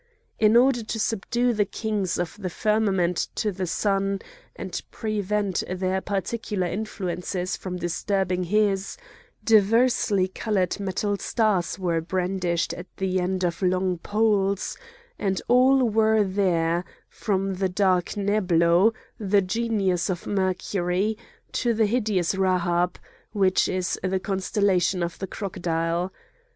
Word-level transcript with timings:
In 0.39 0.57
order 0.57 0.81
to 0.83 0.99
subdue 0.99 1.53
the 1.53 1.63
kings 1.63 2.17
of 2.17 2.35
the 2.39 2.49
firmament 2.49 3.27
to 3.35 3.51
the 3.51 3.67
Sun, 3.67 4.21
and 4.55 4.81
prevent 4.89 5.61
their 5.69 6.01
particular 6.01 6.65
influences 6.65 7.55
from 7.55 7.77
disturbing 7.77 8.45
his, 8.45 8.97
diversely 9.43 10.27
coloured 10.27 10.79
metal 10.79 11.17
stars 11.19 11.77
were 11.77 12.01
brandished 12.01 12.73
at 12.73 12.87
the 12.97 13.19
end 13.19 13.43
of 13.43 13.61
long 13.61 13.99
poles; 13.99 14.75
and 15.19 15.39
all 15.47 15.87
were 15.87 16.23
there, 16.23 16.83
from 17.07 17.53
the 17.53 17.69
dark 17.69 18.17
Neblo, 18.17 18.95
the 19.19 19.43
genius 19.43 20.09
of 20.09 20.25
Mercury, 20.25 21.15
to 21.51 21.75
the 21.75 21.85
hideous 21.85 22.33
Rahab, 22.33 22.97
which 23.33 23.67
is 23.67 23.99
the 24.01 24.19
constellation 24.19 25.03
of 25.03 25.19
the 25.19 25.27
Crocodile. 25.27 26.11